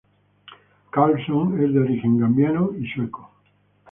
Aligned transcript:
Karlsson 0.91 1.59
es 1.63 1.71
de 1.75 1.79
origen 1.79 2.17
gambiano 2.17 2.71
y 2.75 2.87
sueco. 2.87 3.29